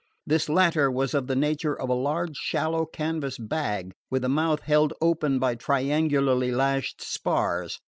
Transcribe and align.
This 0.25 0.49
latter 0.49 0.89
was 0.89 1.13
of 1.13 1.27
the 1.27 1.35
nature 1.35 1.79
of 1.79 1.87
a 1.87 1.93
large 1.93 2.35
shallow 2.35 2.87
canvas 2.87 3.37
bag, 3.37 3.91
with 4.09 4.23
the 4.23 4.29
mouth 4.29 4.61
held 4.61 4.93
open 4.99 5.37
by 5.37 5.53
triangularly 5.55 6.49
lashed 6.49 7.03
spars. 7.03 7.79